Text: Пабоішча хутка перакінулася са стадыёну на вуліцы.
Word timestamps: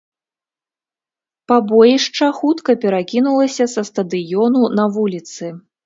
Пабоішча 1.51 2.31
хутка 2.39 2.71
перакінулася 2.87 3.71
са 3.79 3.89
стадыёну 3.95 4.61
на 4.81 4.93
вуліцы. 4.99 5.45